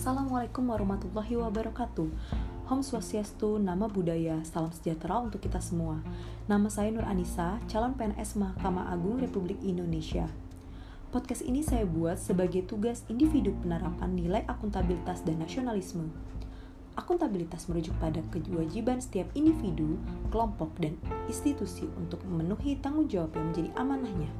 Assalamualaikum 0.00 0.64
warahmatullahi 0.64 1.36
wabarakatuh. 1.36 2.08
Om 2.72 2.80
Swastiastu, 2.80 3.60
nama 3.60 3.84
budaya, 3.84 4.40
salam 4.48 4.72
sejahtera 4.72 5.20
untuk 5.20 5.44
kita 5.44 5.60
semua. 5.60 6.00
Nama 6.48 6.64
saya 6.72 6.88
Nur 6.88 7.04
Anissa, 7.04 7.60
calon 7.68 7.92
PNS 7.92 8.40
Mahkamah 8.40 8.88
Agung 8.96 9.20
Republik 9.20 9.60
Indonesia. 9.60 10.24
Podcast 11.12 11.44
ini 11.44 11.60
saya 11.60 11.84
buat 11.84 12.16
sebagai 12.16 12.64
tugas 12.64 13.04
individu 13.12 13.52
penerapan 13.60 14.16
nilai 14.16 14.40
akuntabilitas 14.48 15.20
dan 15.20 15.36
nasionalisme. 15.36 16.08
Akuntabilitas 16.96 17.68
merujuk 17.68 17.92
pada 18.00 18.24
kewajiban 18.32 19.04
setiap 19.04 19.28
individu, 19.36 20.00
kelompok, 20.32 20.80
dan 20.80 20.96
institusi 21.28 21.84
untuk 22.00 22.24
memenuhi 22.24 22.80
tanggung 22.80 23.04
jawab 23.04 23.36
yang 23.36 23.52
menjadi 23.52 23.70
amanahnya. 23.76 24.32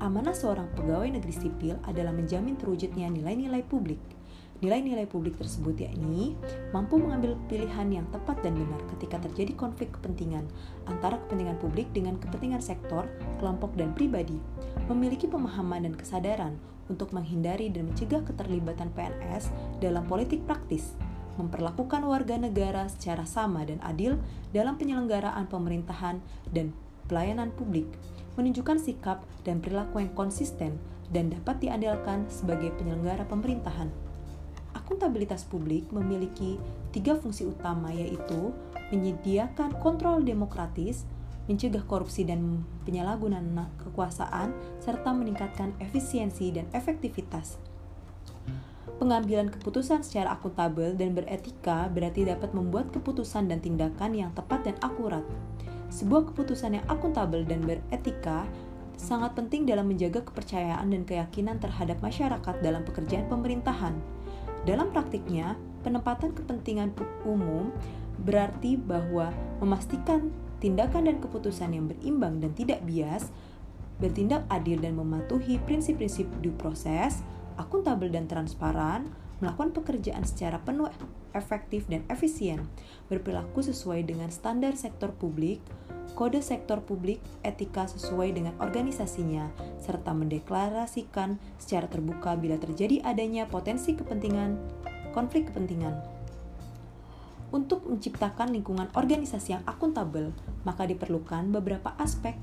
Amanah 0.00 0.32
seorang 0.32 0.72
pegawai 0.72 1.12
negeri 1.12 1.34
sipil 1.36 1.76
adalah 1.84 2.16
menjamin 2.16 2.56
terwujudnya 2.56 3.12
nilai-nilai 3.12 3.60
publik– 3.68 4.00
Nilai-nilai 4.62 5.10
publik 5.10 5.34
tersebut 5.34 5.74
yakni 5.74 6.38
mampu 6.70 6.94
mengambil 7.02 7.34
pilihan 7.50 7.90
yang 7.90 8.06
tepat 8.14 8.38
dan 8.46 8.54
benar 8.54 8.78
ketika 8.94 9.18
terjadi 9.26 9.52
konflik 9.58 9.90
kepentingan 9.98 10.46
antara 10.86 11.18
kepentingan 11.26 11.58
publik 11.58 11.90
dengan 11.90 12.14
kepentingan 12.22 12.62
sektor, 12.62 13.10
kelompok, 13.42 13.74
dan 13.74 13.90
pribadi, 13.98 14.38
memiliki 14.86 15.26
pemahaman 15.26 15.90
dan 15.90 15.94
kesadaran 15.98 16.54
untuk 16.86 17.10
menghindari 17.10 17.66
dan 17.72 17.90
mencegah 17.90 18.22
keterlibatan 18.22 18.94
PNS 18.94 19.50
dalam 19.82 20.06
politik 20.06 20.46
praktis, 20.46 20.94
memperlakukan 21.34 22.06
warga 22.06 22.38
negara 22.38 22.86
secara 22.86 23.26
sama 23.26 23.66
dan 23.66 23.82
adil 23.82 24.22
dalam 24.54 24.78
penyelenggaraan 24.78 25.50
pemerintahan 25.50 26.22
dan 26.54 26.70
pelayanan 27.10 27.50
publik, 27.58 27.90
menunjukkan 28.38 28.78
sikap 28.78 29.26
dan 29.42 29.58
perilaku 29.58 29.98
yang 29.98 30.14
konsisten 30.14 30.78
dan 31.10 31.28
dapat 31.28 31.60
diandalkan 31.60 32.24
sebagai 32.32 32.72
penyelenggara 32.80 33.28
pemerintahan 33.28 34.03
akuntabilitas 34.74 35.46
publik 35.46 35.88
memiliki 35.94 36.60
tiga 36.90 37.16
fungsi 37.16 37.46
utama 37.48 37.94
yaitu 37.94 38.52
menyediakan 38.92 39.74
kontrol 39.80 40.20
demokratis, 40.20 41.08
mencegah 41.48 41.82
korupsi 41.88 42.26
dan 42.26 42.62
penyalahgunaan 42.84 43.70
kekuasaan, 43.80 44.52
serta 44.82 45.10
meningkatkan 45.16 45.72
efisiensi 45.80 46.52
dan 46.52 46.68
efektivitas. 46.76 47.56
Pengambilan 48.94 49.50
keputusan 49.50 50.06
secara 50.06 50.38
akuntabel 50.38 50.94
dan 50.94 51.18
beretika 51.18 51.90
berarti 51.90 52.30
dapat 52.30 52.54
membuat 52.54 52.94
keputusan 52.94 53.50
dan 53.50 53.58
tindakan 53.58 54.14
yang 54.14 54.30
tepat 54.38 54.70
dan 54.70 54.76
akurat. 54.86 55.26
Sebuah 55.90 56.30
keputusan 56.30 56.78
yang 56.78 56.86
akuntabel 56.86 57.42
dan 57.42 57.66
beretika 57.66 58.46
sangat 58.94 59.34
penting 59.34 59.66
dalam 59.66 59.90
menjaga 59.90 60.22
kepercayaan 60.22 60.94
dan 60.94 61.02
keyakinan 61.02 61.58
terhadap 61.58 61.98
masyarakat 62.00 62.54
dalam 62.62 62.86
pekerjaan 62.86 63.26
pemerintahan. 63.26 63.98
Dalam 64.64 64.88
praktiknya, 64.96 65.60
penempatan 65.84 66.32
kepentingan 66.32 66.96
umum 67.28 67.68
berarti 68.24 68.80
bahwa 68.80 69.28
memastikan 69.60 70.32
tindakan 70.64 71.12
dan 71.12 71.20
keputusan 71.20 71.76
yang 71.76 71.92
berimbang 71.92 72.40
dan 72.40 72.56
tidak 72.56 72.80
bias, 72.88 73.28
bertindak 74.00 74.48
adil 74.48 74.80
dan 74.80 74.96
mematuhi 74.96 75.60
prinsip-prinsip 75.68 76.24
due 76.40 76.56
proses, 76.56 77.20
akuntabel 77.60 78.08
dan 78.08 78.24
transparan, 78.24 79.12
melakukan 79.44 79.76
pekerjaan 79.76 80.24
secara 80.24 80.56
penuh 80.64 80.88
efektif 81.36 81.84
dan 81.84 82.00
efisien, 82.08 82.64
berperilaku 83.12 83.60
sesuai 83.60 84.00
dengan 84.08 84.32
standar 84.32 84.72
sektor 84.72 85.12
publik, 85.12 85.60
kode 86.16 86.40
sektor 86.40 86.80
publik, 86.80 87.20
etika 87.44 87.84
sesuai 87.84 88.32
dengan 88.32 88.56
organisasinya, 88.56 89.52
serta 89.76 90.16
mendeklarasikan 90.16 91.36
secara 91.60 91.92
terbuka 91.92 92.32
bila 92.40 92.56
terjadi 92.56 93.04
adanya 93.04 93.44
potensi 93.44 93.92
kepentingan, 93.92 94.56
konflik 95.12 95.52
kepentingan. 95.52 96.00
Untuk 97.52 97.86
menciptakan 97.86 98.50
lingkungan 98.50 98.90
organisasi 98.96 99.60
yang 99.60 99.62
akuntabel, 99.68 100.34
maka 100.66 100.88
diperlukan 100.88 101.54
beberapa 101.54 101.94
aspek 102.00 102.34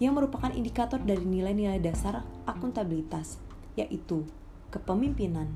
yang 0.00 0.16
merupakan 0.16 0.48
indikator 0.54 1.02
dari 1.02 1.26
nilai-nilai 1.26 1.82
dasar 1.82 2.24
akuntabilitas, 2.48 3.36
yaitu 3.76 4.24
kepemimpinan, 4.72 5.52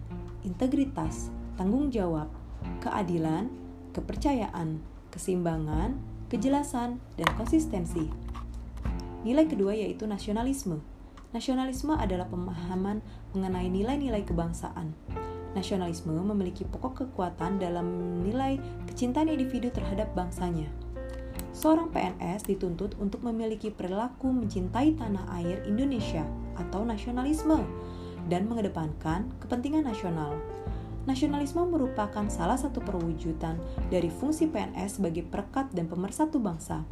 integritas, 0.47 1.35
tanggung 1.59 1.91
jawab, 1.91 2.31
keadilan, 2.79 3.51
kepercayaan, 3.91 4.79
keseimbangan, 5.11 5.99
kejelasan, 6.31 7.03
dan 7.19 7.29
konsistensi. 7.35 8.07
Nilai 9.27 9.51
kedua 9.51 9.75
yaitu 9.75 10.07
nasionalisme. 10.07 10.79
Nasionalisme 11.35 11.99
adalah 11.99 12.31
pemahaman 12.31 13.03
mengenai 13.35 13.67
nilai-nilai 13.67 14.23
kebangsaan. 14.23 14.95
Nasionalisme 15.59 16.15
memiliki 16.15 16.63
pokok 16.63 17.05
kekuatan 17.05 17.59
dalam 17.59 17.87
nilai 18.23 18.61
kecintaan 18.87 19.27
individu 19.27 19.73
terhadap 19.75 20.15
bangsanya. 20.15 20.71
Seorang 21.57 21.89
PNS 21.89 22.45
dituntut 22.45 22.95
untuk 23.01 23.25
memiliki 23.25 23.73
perilaku 23.73 24.29
mencintai 24.29 25.01
tanah 25.01 25.25
air 25.41 25.65
Indonesia 25.65 26.23
atau 26.61 26.85
nasionalisme 26.85 27.65
dan 28.27 28.51
mengedepankan 28.51 29.31
kepentingan 29.43 29.87
nasional. 29.87 30.35
Nasionalisme 31.07 31.63
merupakan 31.71 32.27
salah 32.27 32.59
satu 32.59 32.83
perwujudan 32.83 33.63
dari 33.95 34.11
fungsi 34.11 34.51
PNS 34.51 34.99
sebagai 34.99 35.23
perekat 35.23 35.71
dan 35.71 35.87
pemersatu 35.87 36.43
bangsa. 36.43 36.83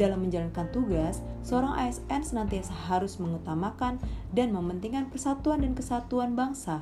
Dalam 0.00 0.24
menjalankan 0.24 0.72
tugas, 0.72 1.20
seorang 1.44 1.76
ASN 1.76 2.24
senantiasa 2.24 2.72
harus 2.88 3.20
mengutamakan 3.20 4.00
dan 4.32 4.56
mementingkan 4.56 5.12
persatuan 5.12 5.60
dan 5.60 5.76
kesatuan 5.76 6.32
bangsa. 6.32 6.80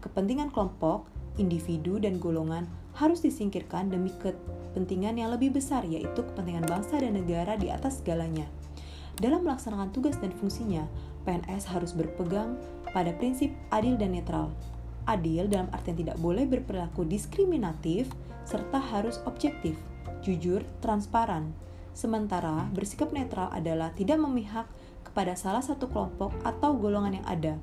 Kepentingan 0.00 0.48
kelompok, 0.48 1.04
individu, 1.36 2.00
dan 2.00 2.16
golongan 2.16 2.64
harus 2.96 3.20
disingkirkan 3.20 3.92
demi 3.92 4.08
kepentingan 4.24 5.20
yang 5.20 5.28
lebih 5.36 5.52
besar, 5.52 5.84
yaitu 5.84 6.24
kepentingan 6.24 6.64
bangsa 6.64 6.96
dan 6.96 7.12
negara 7.12 7.60
di 7.60 7.68
atas 7.68 8.00
segalanya. 8.00 8.48
Dalam 9.20 9.44
melaksanakan 9.44 9.92
tugas 9.92 10.16
dan 10.20 10.32
fungsinya, 10.32 10.88
PNS 11.28 11.68
harus 11.72 11.92
berpegang 11.92 12.56
pada 12.96 13.12
prinsip 13.12 13.52
adil 13.68 14.00
dan 14.00 14.16
netral, 14.16 14.56
adil 15.04 15.44
dalam 15.52 15.68
artian 15.68 16.00
tidak 16.00 16.16
boleh 16.16 16.48
berperilaku 16.48 17.04
diskriminatif 17.04 18.08
serta 18.48 18.80
harus 18.80 19.20
objektif, 19.28 19.76
jujur, 20.24 20.64
transparan. 20.80 21.52
Sementara 21.92 22.72
bersikap 22.72 23.12
netral 23.12 23.52
adalah 23.52 23.92
tidak 23.92 24.16
memihak 24.16 24.64
kepada 25.04 25.36
salah 25.36 25.60
satu 25.60 25.92
kelompok 25.92 26.32
atau 26.40 26.72
golongan 26.72 27.20
yang 27.20 27.26
ada. 27.28 27.54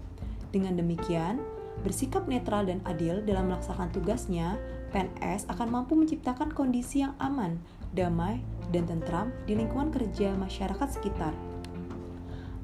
Dengan 0.54 0.78
demikian, 0.78 1.42
bersikap 1.82 2.30
netral 2.30 2.70
dan 2.70 2.86
adil 2.86 3.26
dalam 3.26 3.50
melaksanakan 3.50 3.90
tugasnya, 3.90 4.62
PNS 4.94 5.50
akan 5.50 5.82
mampu 5.82 5.98
menciptakan 5.98 6.54
kondisi 6.54 7.02
yang 7.02 7.18
aman, 7.18 7.58
damai, 7.90 8.46
dan 8.70 8.86
tentram 8.86 9.34
di 9.50 9.58
lingkungan 9.58 9.90
kerja 9.90 10.38
masyarakat 10.38 10.90
sekitar. 10.94 11.34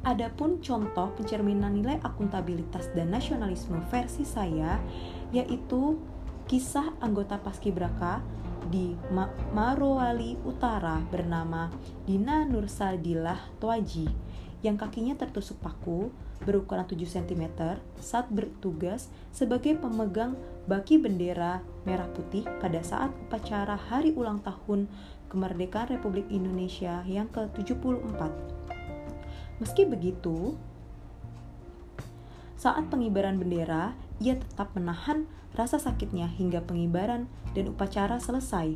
Adapun 0.07 0.63
contoh 0.63 1.11
pencerminan 1.19 1.75
nilai 1.75 1.99
akuntabilitas 1.99 2.87
dan 2.95 3.11
nasionalisme 3.11 3.83
versi 3.91 4.23
saya 4.23 4.79
yaitu 5.35 5.99
kisah 6.47 6.95
anggota 7.03 7.35
Paskibraka 7.35 8.23
di 8.71 8.95
Ma 9.11 9.27
Marowali 9.51 10.39
Utara 10.47 11.03
bernama 11.03 11.67
Dina 12.07 12.47
Nursadillah 12.47 13.59
Tuaji 13.59 14.07
yang 14.63 14.79
kakinya 14.79 15.15
tertusuk 15.19 15.59
paku 15.59 16.11
berukuran 16.43 16.87
7 16.87 16.95
cm 16.95 17.43
saat 17.99 18.31
bertugas 18.31 19.11
sebagai 19.35 19.75
pemegang 19.75 20.39
baki 20.67 20.95
bendera 20.95 21.59
merah 21.83 22.07
putih 22.15 22.47
pada 22.63 22.79
saat 22.79 23.11
upacara 23.27 23.75
hari 23.75 24.15
ulang 24.15 24.39
tahun 24.43 24.87
kemerdekaan 25.27 25.91
Republik 25.99 26.27
Indonesia 26.31 27.03
yang 27.05 27.27
ke-74. 27.29 28.31
Meski 29.59 29.83
begitu, 29.83 30.55
saat 32.59 32.91
pengibaran 32.91 33.39
bendera, 33.39 33.95
ia 34.19 34.35
tetap 34.35 34.71
menahan 34.75 35.27
rasa 35.55 35.79
sakitnya 35.79 36.27
hingga 36.27 36.63
pengibaran 36.63 37.27
dan 37.55 37.71
upacara 37.71 38.19
selesai. 38.19 38.75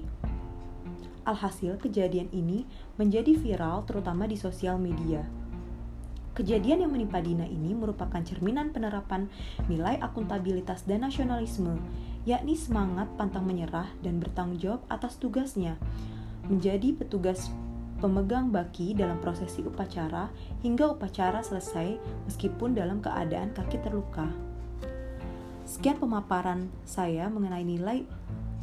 Alhasil, 1.24 1.80
kejadian 1.80 2.28
ini 2.36 2.68
menjadi 3.00 3.32
viral 3.36 3.88
terutama 3.88 4.28
di 4.28 4.36
sosial 4.36 4.76
media. 4.76 5.24
Kejadian 6.36 6.84
yang 6.88 6.92
menimpa 6.92 7.24
Dina 7.24 7.48
ini 7.48 7.72
merupakan 7.72 8.20
cerminan 8.20 8.76
penerapan 8.76 9.32
nilai 9.72 10.02
akuntabilitas 10.04 10.84
dan 10.84 11.08
nasionalisme, 11.08 11.80
yakni 12.28 12.60
semangat 12.60 13.08
pantang 13.16 13.48
menyerah 13.48 13.88
dan 14.04 14.20
bertanggung 14.20 14.60
jawab 14.60 14.82
atas 14.88 15.16
tugasnya 15.16 15.80
menjadi 16.48 16.92
petugas 16.96 17.48
pemegang 18.04 18.52
baki 18.52 18.92
dalam 18.92 19.16
prosesi 19.24 19.64
upacara 19.64 20.28
hingga 20.60 20.92
upacara 20.92 21.40
selesai 21.40 21.96
meskipun 22.28 22.76
dalam 22.76 23.00
keadaan 23.00 23.56
kaki 23.56 23.80
terluka. 23.80 24.28
Sekian 25.64 25.96
pemaparan 25.96 26.68
saya 26.84 27.32
mengenai 27.32 27.64
nilai 27.64 28.04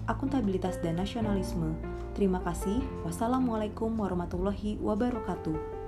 akuntabilitas 0.05 0.77
dan 0.85 1.01
nasionalisme. 1.01 1.73
Terima 2.13 2.45
kasih. 2.45 2.85
Wassalamualaikum 3.09 3.89
warahmatullahi 3.97 4.77
wabarakatuh. 4.77 5.80